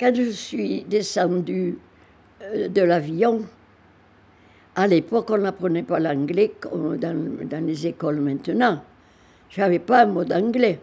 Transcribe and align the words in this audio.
Quand 0.00 0.14
je 0.14 0.30
suis 0.30 0.82
descendue 0.84 1.76
euh, 2.42 2.68
de 2.68 2.82
l'avion, 2.82 3.44
à 4.76 4.86
l'époque, 4.86 5.28
on 5.30 5.38
n'apprenait 5.38 5.82
pas 5.82 5.98
l'anglais 5.98 6.52
dans, 6.72 7.66
les 7.66 7.86
écoles 7.88 8.20
maintenant. 8.20 8.80
Je 9.50 9.60
n'avais 9.60 9.80
pas 9.80 10.02
un 10.02 10.06
mot 10.06 10.24
d'anglais. 10.24 10.78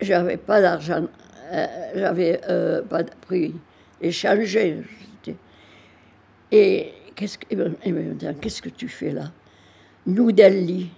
J'avais 0.00 0.36
pas 0.36 0.60
d'argent. 0.60 1.06
Euh, 1.50 1.66
j'avais 1.96 2.40
euh, 2.48 2.82
pas 2.82 3.02
pris 3.02 3.56
échangé. 4.00 4.84
Et 6.52 6.92
qu'est-ce 7.16 7.38
que, 7.38 8.32
qu'est-ce 8.40 8.62
que 8.62 8.68
tu 8.68 8.86
fais 8.88 9.10
là? 9.10 9.32
New 10.06 10.30
Delhi, 10.30 10.88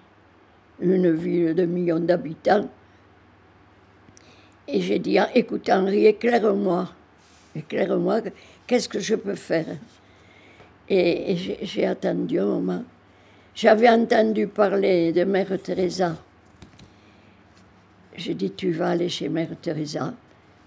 une 0.78 1.10
ville 1.12 1.54
de 1.54 1.64
millions 1.64 2.00
d'habitants. 2.00 2.68
Et 4.68 4.82
j'ai 4.82 4.98
dit, 4.98 5.18
ah, 5.18 5.30
écoute 5.34 5.70
Henri, 5.70 6.04
éclaire-moi. 6.04 6.90
Éclaire-moi, 7.54 8.20
qu'est-ce 8.66 8.88
que 8.88 9.00
je 9.00 9.16
peux 9.16 9.34
faire? 9.34 9.76
Et, 10.88 11.36
j'ai 11.62 11.86
attendu 11.86 12.38
un 12.38 12.46
moment. 12.46 12.84
J'avais 13.54 13.88
entendu 13.88 14.46
parler 14.46 15.12
de 15.12 15.24
Mère 15.24 15.60
Teresa. 15.60 16.16
J'ai 18.16 18.34
dit, 18.34 18.52
tu 18.52 18.72
vas 18.72 18.90
aller 18.90 19.08
chez 19.08 19.28
Mère 19.28 19.50
Teresa. 19.60 20.14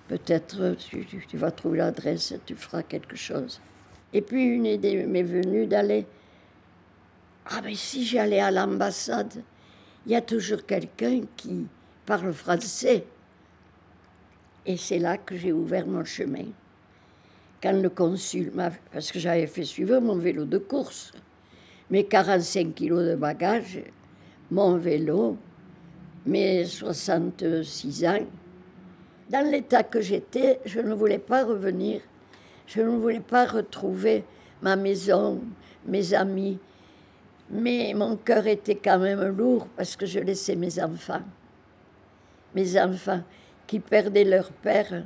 Peut-être 0.08 0.76
tu, 0.76 1.06
tu, 1.06 1.38
vas 1.38 1.52
trouver 1.52 1.78
l'adresse, 1.78 2.34
tu 2.46 2.56
feras 2.56 2.84
quelque 2.84 3.16
chose. 3.16 3.62
Et 4.12 4.22
puis 4.22 4.44
une 4.44 4.66
idée 4.66 5.06
m'est 5.06 5.24
venue 5.24 5.66
d'aller. 5.66 6.06
Ah, 7.46 7.62
mais 7.64 7.76
si 7.76 8.06
j'allais 8.06 8.40
à 8.40 8.52
l'ambassade, 8.52 9.42
il 10.06 10.12
y 10.12 10.16
a 10.16 10.22
toujours 10.22 10.66
quelqu'un 10.66 11.22
qui 11.38 11.66
parle 12.06 12.34
français. 12.34 13.06
Et 14.66 14.78
c'est 14.78 15.00
là 15.00 15.18
que 15.18 15.38
j'ai 15.38 15.52
ouvert 15.52 15.88
mon 15.88 16.06
chemin 16.06 16.46
quand 17.64 17.82
le 17.82 17.90
consul 17.90 18.52
m'a. 18.54 18.72
Parce 18.92 19.10
que 19.12 19.20
j'avais 19.20 19.48
fait 19.48 19.64
suivre 19.64 20.00
mon 20.00 20.18
vélo 20.18 20.44
de 20.44 20.58
course, 20.58 21.14
mes 21.90 22.04
45 22.04 22.76
kilos 22.76 23.06
de 23.06 23.16
bagages, 23.16 23.80
mon 24.52 24.78
vélo, 24.78 25.38
mes 26.26 26.66
66 26.66 28.06
ans. 28.06 28.28
Dans 29.30 29.50
l'état 29.50 29.84
que 29.84 30.02
j'étais, 30.02 30.60
je 30.66 30.82
ne 30.82 30.94
voulais 30.94 31.20
pas 31.20 31.46
revenir. 31.46 32.02
Je 32.68 32.82
ne 32.82 32.98
voulais 32.98 33.22
pas 33.22 33.46
retrouver 33.46 34.26
ma 34.62 34.76
maison, 34.76 35.42
mes 35.88 36.14
amis. 36.14 36.60
Mais 37.50 37.94
mon 37.96 38.18
cœur 38.18 38.46
était 38.48 38.76
quand 38.76 39.00
même 39.00 39.24
lourd 39.24 39.68
parce 39.78 39.96
que 39.96 40.06
je 40.06 40.20
laissais 40.20 40.56
mes 40.56 40.82
enfants. 40.84 41.22
Mes 42.54 42.80
enfants 42.82 43.22
qui 43.66 43.80
perdaient 43.80 44.24
leur 44.26 44.52
père 44.52 45.06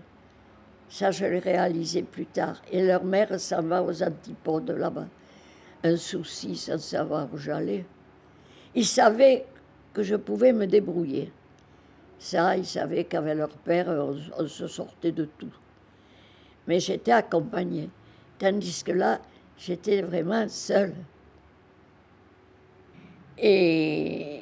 ça, 0.90 1.12
je 1.12 1.26
l'ai 1.26 1.40
réalisé 1.40 2.02
plus 2.04 2.26
tard. 2.26 2.62
Et 2.72 2.86
leur 2.86 3.04
mère 3.04 3.40
s'en 3.40 3.62
va 3.62 3.84
aux 3.84 4.04
antipodes 4.04 4.72
là-bas. 4.72 5.08
Un 5.84 5.98
souci 5.98 6.56
sans 6.56 6.78
savoir 6.78 7.28
où 7.34 7.38
j'allais. 7.38 7.86
Ils 8.74 8.86
savaient 8.86 9.46
que 9.94 10.04
je 10.04 10.16
pouvais 10.16 10.54
me 10.54 10.66
débrouiller. 10.66 11.32
Ça, 12.20 12.58
ils 12.58 12.66
savaient 12.66 13.04
qu'avec 13.04 13.38
leur 13.38 13.50
père, 13.50 13.88
on, 13.90 14.48
se 14.48 14.68
sortait 14.68 15.12
de 15.12 15.26
tout. 15.38 15.54
Mais 16.68 16.80
j'étais 16.80 17.12
accompagnée. 17.12 17.90
Tandis 18.40 18.84
que 18.84 18.92
là, 18.92 19.20
j'étais 19.58 20.02
vraiment 20.02 20.48
seule. 20.48 20.96
Et 23.38 24.42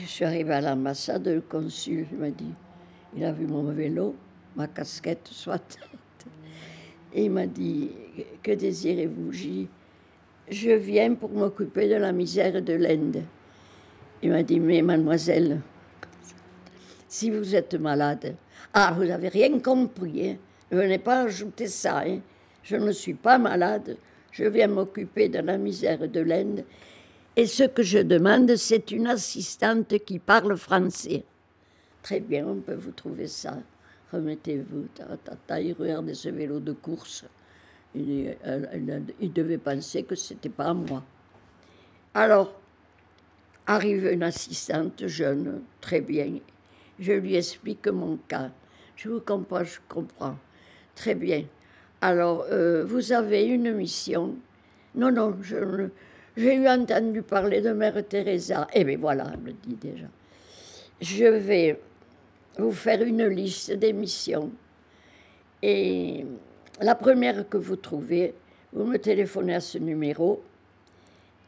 je 0.00 0.06
suis 0.06 0.24
arrivée 0.24 0.54
à 0.54 0.60
l'ambassade, 0.60 1.26
le 1.26 1.40
consul 1.40 2.06
m'a 2.12 2.30
dit, 2.30 2.52
il 3.16 3.24
a 3.24 3.32
vu 3.32 3.46
mon 3.46 3.64
vélo, 3.72 4.14
ma 4.56 4.66
casquette 4.66 5.28
soit. 5.30 5.78
Et 7.12 7.26
il 7.26 7.30
m'a 7.30 7.46
dit 7.46 7.90
Que 8.42 8.52
désirez-vous 8.52 9.30
Je 10.50 10.70
viens 10.70 11.14
pour 11.14 11.30
m'occuper 11.30 11.88
de 11.88 11.94
la 11.96 12.12
misère 12.12 12.60
de 12.60 12.72
l'Inde. 12.72 13.22
Il 14.22 14.30
m'a 14.30 14.42
dit 14.42 14.58
Mais 14.58 14.82
mademoiselle, 14.82 15.60
si 17.06 17.30
vous 17.30 17.54
êtes 17.54 17.74
malade, 17.74 18.34
ah, 18.72 18.92
vous 18.96 19.04
n'avez 19.04 19.28
rien 19.28 19.58
compris, 19.60 20.30
hein. 20.30 20.36
ne 20.72 20.78
venez 20.78 20.98
pas 20.98 21.22
ajouter 21.22 21.68
ça. 21.68 22.00
Hein. 22.00 22.20
Je 22.62 22.76
ne 22.76 22.92
suis 22.92 23.14
pas 23.14 23.38
malade, 23.38 23.96
je 24.32 24.44
viens 24.44 24.68
m'occuper 24.68 25.28
de 25.28 25.38
la 25.38 25.56
misère 25.56 26.08
de 26.08 26.20
l'Inde. 26.20 26.64
Et 27.36 27.46
ce 27.46 27.64
que 27.64 27.82
je 27.82 27.98
demande, 27.98 28.56
c'est 28.56 28.90
une 28.90 29.06
assistante 29.06 29.98
qui 30.04 30.18
parle 30.18 30.56
français. 30.56 31.22
Très 32.02 32.20
bien, 32.20 32.46
on 32.46 32.56
peut 32.56 32.74
vous 32.74 32.92
trouver 32.92 33.28
ça 33.28 33.58
remettez-vous, 34.12 34.86
tata, 34.94 35.60
il 35.60 35.74
regardait 35.74 36.14
ce 36.14 36.28
vélo 36.28 36.60
de 36.60 36.72
course. 36.72 37.24
Il, 37.94 38.36
devait 39.32 39.58
penser 39.58 40.02
que 40.02 40.14
ce 40.14 40.34
n'était 40.34 40.48
pas 40.48 40.74
moi. 40.74 41.02
Alors, 42.14 42.54
arrive 43.66 44.06
une 44.06 44.22
assistante 44.22 45.06
jeune, 45.06 45.62
très 45.80 46.00
bien. 46.00 46.38
Je 46.98 47.12
lui 47.12 47.36
explique 47.36 47.88
mon 47.88 48.18
cas. 48.28 48.50
Je 48.96 49.08
vous 49.08 49.20
comprends, 49.20 49.64
je 49.64 49.78
comprends. 49.88 50.36
Très 50.94 51.14
bien. 51.14 51.44
Alors, 52.00 52.46
euh, 52.50 52.84
vous 52.84 53.12
avez 53.12 53.44
une 53.44 53.72
mission? 53.72 54.36
Non, 54.94 55.10
non, 55.10 55.36
j'ai 56.36 56.54
eu 56.54 56.68
entendu 56.68 57.22
parler 57.22 57.60
de 57.60 57.72
Mère 57.72 58.06
Teresa. 58.08 58.66
Eh 58.72 58.84
bien 58.84 58.98
voilà, 58.98 59.26
elle 59.32 59.40
me 59.40 59.52
dit 59.52 59.74
déjà. 59.74 60.06
Je 61.00 61.24
vais 61.24 61.80
vous 62.58 62.72
faire 62.72 63.02
une 63.02 63.26
liste 63.26 63.72
d'émissions. 63.72 64.50
Et 65.62 66.24
la 66.80 66.94
première 66.94 67.48
que 67.48 67.56
vous 67.56 67.76
trouvez, 67.76 68.34
vous 68.72 68.84
me 68.84 68.98
téléphonez 68.98 69.54
à 69.54 69.60
ce 69.60 69.78
numéro 69.78 70.42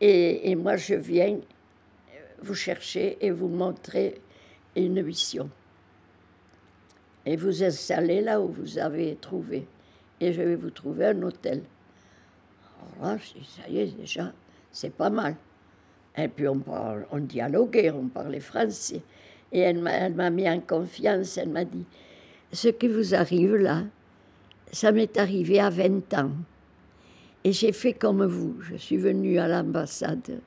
et, 0.01 0.55
moi 0.55 0.77
je 0.77 0.95
viens 0.95 1.39
vous 2.41 2.55
chercher 2.55 3.19
et 3.21 3.31
vous 3.31 3.49
montrer 3.49 4.21
une 4.77 4.97
émission. 4.97 5.51
Et 7.27 7.37
vous 7.37 7.63
installez 7.63 8.21
là 8.21 8.41
où 8.41 8.49
vous 8.49 8.79
avez 8.79 9.17
trouvé. 9.17 9.67
Et 10.21 10.33
je 10.33 10.41
vais 10.41 10.55
vous 10.55 10.71
trouver 10.71 11.07
un 11.07 11.23
hôtel. 11.23 11.63
Alors 13.01 13.13
là, 13.13 13.19
ça 13.19 13.69
y 13.69 13.81
est, 13.81 13.97
déjà, 13.97 14.33
c'est 14.71 14.95
pas 14.95 15.11
mal. 15.11 15.37
Et 16.17 16.29
puis 16.29 16.49
on, 16.49 16.59
parle, 16.59 17.07
on 17.11 17.19
dialoguait, 17.19 17.91
on 17.91 18.09
parlait 18.09 18.41
français. 18.41 19.03
Et 19.53 19.61
elle 19.61 19.81
m'a 19.81 20.31
mis 20.31 20.49
en 20.49 20.61
confiance, 20.61 21.39
elle 21.39 21.49
m'a 21.49 21.65
dit, 21.65 21.85
ce 22.53 22.69
qui 22.69 22.89
vous 22.89 23.15
arrive 23.15 23.57
là, 23.57 23.85
ça 24.73 24.93
m'est 24.93 25.17
arrivé 25.17 25.61
à 25.61 25.71
20 25.71 26.15
ans. 26.15 26.31
Et 27.45 27.53
j'ai 27.53 27.73
fait 27.73 27.95
comme 27.95 28.27
vous, 28.27 28.57
je 28.61 28.77
suis 28.77 28.97
venue 28.97 29.39
à 29.39 29.49
l'ambassade 29.49 30.41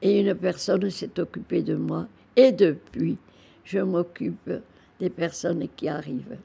et 0.00 0.20
une 0.20 0.34
personne 0.34 0.90
s'est 0.90 1.18
occupée 1.18 1.62
de 1.62 1.74
moi. 1.74 2.06
Et 2.34 2.52
depuis, 2.52 3.18
je 3.64 3.78
m'occupe 3.78 4.50
des 4.98 5.10
personnes 5.10 5.66
qui 5.76 5.88
arrivent. 5.88 6.38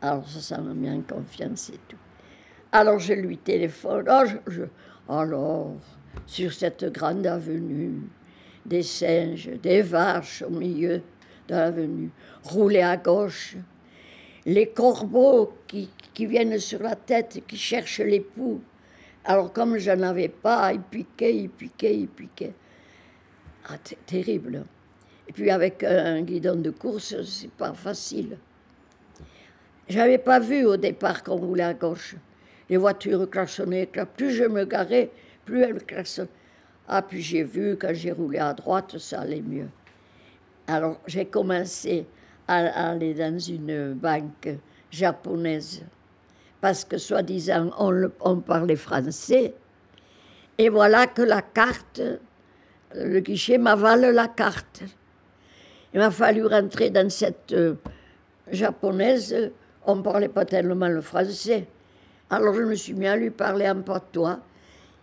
Alors 0.00 0.26
ça, 0.28 0.58
m'a 0.60 0.72
mis 0.72 0.90
en 0.90 1.02
confiance 1.02 1.70
et 1.70 1.80
tout. 1.88 1.96
Alors 2.72 2.98
je 2.98 3.12
lui 3.12 3.36
téléphone. 3.36 4.06
Je, 4.46 4.62
alors, 5.08 5.74
sur 6.26 6.52
cette 6.52 6.84
grande 6.92 7.26
avenue, 7.26 8.00
des 8.64 8.82
singes, 8.82 9.50
des 9.62 9.82
vaches 9.82 10.42
au 10.42 10.50
milieu 10.50 11.02
de 11.48 11.54
l'avenue, 11.54 12.10
roulés 12.44 12.82
à 12.82 12.96
gauche, 12.96 13.56
les 14.46 14.66
corbeaux 14.68 15.52
qui, 15.66 15.90
viennent 16.18 16.58
sur 16.58 16.82
la 16.82 16.96
tête, 16.96 17.42
qui 17.46 17.56
cherchent 17.56 18.00
l'époux. 18.00 18.60
Alors 19.24 19.52
comme 19.52 19.78
je 19.78 19.90
n'en 19.90 20.08
avais 20.08 20.28
pas, 20.28 20.72
ils 20.72 20.80
piquaient, 20.80 21.34
ils 21.34 21.48
piquaient, 21.48 21.96
ils 21.96 22.08
piquaient. 22.08 22.54
Ah, 23.68 23.76
terrible. 24.06 24.64
Et 25.28 25.32
puis 25.32 25.50
avec 25.50 25.84
un 25.84 26.22
guidon 26.22 26.56
de 26.56 26.70
course, 26.70 27.22
c'est 27.24 27.50
pas 27.50 27.72
facile. 27.72 28.36
J'avais 29.88 30.18
pas 30.18 30.40
vu 30.40 30.64
au 30.66 30.76
départ 30.76 31.22
qu'on 31.22 31.36
roulait 31.36 31.64
à 31.64 31.74
gauche. 31.74 32.16
Les 32.68 32.76
voitures 32.76 33.28
klaxonnaient, 33.28 33.88
plus 34.16 34.32
je 34.32 34.44
me 34.44 34.64
garais, 34.64 35.10
plus 35.44 35.62
elles 35.62 35.84
klaxonnaient. 35.84 36.28
Ah, 36.92 37.02
puis 37.02 37.22
j'ai 37.22 37.44
vu, 37.44 37.76
quand 37.80 37.94
j'ai 37.94 38.10
roulé 38.10 38.40
à 38.40 38.52
droite, 38.52 38.98
ça 38.98 39.20
allait 39.20 39.42
mieux. 39.42 39.68
Alors 40.66 40.98
j'ai 41.06 41.24
commencé 41.24 42.04
à 42.48 42.90
aller 42.90 43.14
dans 43.14 43.38
une 43.38 43.94
banque 43.94 44.48
japonaise 44.90 45.84
parce 46.60 46.84
que 46.84 46.98
soi-disant 46.98 47.70
on, 47.78 48.40
parlait 48.40 48.74
français. 48.74 49.54
Et 50.58 50.68
voilà 50.68 51.06
que 51.06 51.22
la 51.22 51.42
carte, 51.42 52.02
le 52.96 53.20
guichet 53.20 53.56
m'avale 53.56 54.12
la 54.12 54.26
carte. 54.26 54.82
Il 55.94 56.00
m'a 56.00 56.10
fallu 56.10 56.44
rentrer 56.44 56.90
dans 56.90 57.08
cette 57.08 57.52
euh, 57.52 57.76
japonaise, 58.50 59.52
on 59.86 59.94
ne 59.94 60.02
parlait 60.02 60.28
pas 60.28 60.44
tellement 60.44 60.88
le 60.88 61.02
français. 61.02 61.68
Alors 62.30 62.52
je 62.52 62.62
me 62.62 62.74
suis 62.74 62.94
mis 62.94 63.06
à 63.06 63.14
lui 63.14 63.30
parler 63.30 63.70
en 63.70 63.80
patois. 63.80 64.40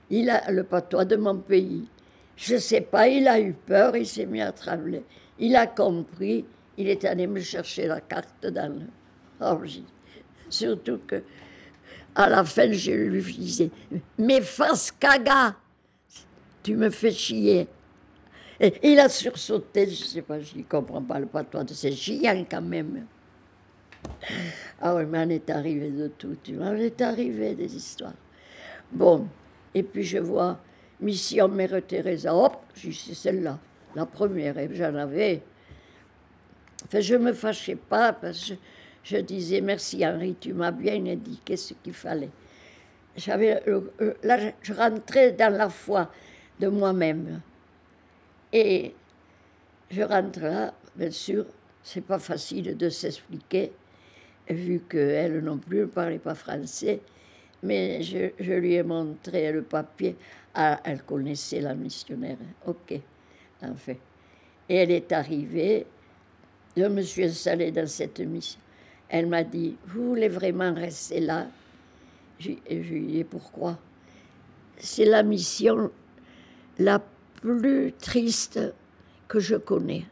Il 0.09 0.29
a 0.29 0.51
le 0.51 0.63
patois 0.63 1.05
de 1.05 1.15
mon 1.15 1.37
pays. 1.37 1.87
Je 2.35 2.55
ne 2.55 2.59
sais 2.59 2.81
pas, 2.81 3.07
il 3.07 3.27
a 3.27 3.39
eu 3.39 3.53
peur, 3.53 3.95
il 3.95 4.05
s'est 4.05 4.25
mis 4.25 4.41
à 4.41 4.51
trembler. 4.51 5.03
Il 5.39 5.55
a 5.55 5.67
compris, 5.67 6.45
il 6.77 6.87
est 6.87 7.03
allé 7.03 7.27
me 7.27 7.39
chercher 7.39 7.87
la 7.87 8.01
carte 8.01 8.45
dans 8.45 8.73
le. 8.73 8.85
Surtout 10.49 10.99
que, 11.05 11.23
à 12.15 12.29
la 12.29 12.43
fin, 12.43 12.71
je 12.71 12.91
lui 12.91 13.21
disais 13.21 13.69
Mais 14.17 14.41
face 14.41 14.91
caga 14.91 15.55
Tu 16.63 16.75
me 16.75 16.89
fais 16.89 17.11
chier. 17.11 17.67
Et 18.59 18.73
il 18.81 18.99
a 18.99 19.09
sursauté, 19.09 19.85
je 19.85 20.03
ne 20.03 20.07
sais 20.07 20.21
pas, 20.23 20.39
je 20.39 20.57
ne 20.57 20.63
comprends 20.63 21.01
pas 21.01 21.19
le 21.19 21.27
patois 21.27 21.63
de 21.63 21.73
ces 21.73 21.91
chiens 21.91 22.43
quand 22.49 22.61
même. 22.61 23.05
Ah 24.81 24.95
oui, 24.95 25.03
on 25.11 25.29
est 25.29 25.49
arrivé 25.49 25.89
de 25.89 26.07
tout. 26.07 26.37
On 26.59 26.75
est 26.75 27.01
arrivé 27.01 27.53
des 27.55 27.75
histoires. 27.75 28.13
Bon, 28.91 29.27
et 29.77 29.83
puis 29.83 30.03
je 30.03 30.17
vois 30.17 30.59
Mission 30.99 31.47
Mère 31.49 31.79
Teresa. 31.87 32.33
Hop, 32.33 32.57
c'est 32.73 33.13
celle-là, 33.13 33.59
la 33.95 34.07
première. 34.07 34.57
Et 34.57 34.69
j'en 34.73 34.95
avais. 34.95 35.43
Enfin, 36.85 36.99
je 36.99 37.13
ne 37.13 37.19
me 37.25 37.33
fâchais 37.33 37.75
pas 37.75 38.11
parce 38.13 38.49
que 38.49 38.55
je, 39.03 39.17
disais 39.17 39.61
merci 39.61 40.05
Henri, 40.05 40.35
tu 40.39 40.53
m'as 40.53 40.71
bien 40.71 41.05
indiqué 41.05 41.55
ce 41.57 41.75
qu'il 41.75 41.93
fallait. 41.93 42.31
J'avais, 43.15 43.61
euh, 43.67 43.81
euh, 44.01 44.13
là, 44.23 44.51
je 44.63 44.73
rentrais 44.73 45.33
dans 45.33 45.55
la 45.55 45.69
foi 45.69 46.11
de 46.59 46.67
moi-même. 46.67 47.41
Et 48.51 48.95
je 49.91 50.01
rentre 50.01 50.39
là, 50.39 50.73
bien 50.95 51.11
sûr, 51.11 51.45
c'est 51.83 52.01
pas 52.01 52.19
facile 52.19 52.75
de 52.75 52.89
s'expliquer 52.89 53.71
vu 54.49 54.81
qu'elle 54.89 55.39
non 55.39 55.57
plus 55.59 55.81
ne 55.81 55.85
parlait 55.85 56.19
pas 56.19 56.35
français. 56.35 57.01
Mais 57.63 58.01
je, 58.03 58.29
lui 58.39 58.75
ai 58.75 58.83
montré 58.83 59.51
le 59.51 59.63
papier. 59.63 60.15
Ah, 60.53 60.79
elle 60.83 61.03
connaissait 61.03 61.61
la 61.61 61.73
missionnaire. 61.73 62.37
Ok, 62.65 62.99
en 63.61 63.75
fait. 63.75 63.99
Et 64.69 64.75
elle 64.75 64.91
est 64.91 65.11
arrivée. 65.11 65.85
Je 66.75 66.83
me 66.83 67.01
suis 67.01 67.25
installée 67.25 67.71
dans 67.71 67.87
cette 67.87 68.19
mission. 68.19 68.59
Elle 69.09 69.27
m'a 69.27 69.43
dit 69.43 69.75
Vous 69.87 70.09
voulez 70.09 70.27
vraiment 70.27 70.73
rester 70.73 71.19
là? 71.19 71.47
Je, 72.39 72.51
je 72.69 72.75
lui 72.75 73.03
ai 73.03 73.17
dit 73.17 73.23
Pourquoi? 73.23 73.79
C'est 74.77 75.05
la 75.05 75.23
mission 75.23 75.89
la 76.77 77.01
plus 77.41 77.93
triste 77.93 78.59
que 79.27 79.39
je 79.39 79.55
connais. 79.55 80.05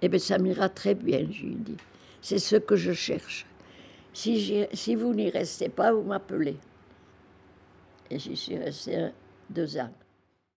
Eh 0.00 0.08
bien, 0.08 0.18
ça 0.18 0.38
m'ira 0.38 0.68
très 0.68 0.94
bien, 0.94 1.20
je 1.30 1.42
lui 1.42 1.52
ai 1.52 1.56
dit. 1.56 1.76
C'est 2.20 2.38
ce 2.38 2.56
que 2.56 2.74
je 2.74 2.92
cherche. 2.92 3.46
Si 4.12 4.94
vous 4.96 5.14
n'y 5.14 5.30
restez 5.30 5.68
pas, 5.68 5.92
vous 5.92 6.02
m'appelez. 6.02 6.56
Et 8.12 8.18
j'y 8.18 8.36
suis 8.36 8.58
restée 8.58 9.08
deux 9.48 9.78
ans. 9.78 9.90